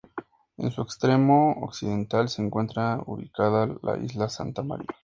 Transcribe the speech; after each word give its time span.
En 0.57 0.71
su 0.71 0.81
extremo 0.81 1.51
occidental 1.61 2.27
se 2.27 2.41
encuentra 2.41 2.99
ubicada 3.05 3.69
la 3.83 3.99
Isla 3.99 4.29
Santa 4.29 4.63
María. 4.63 4.87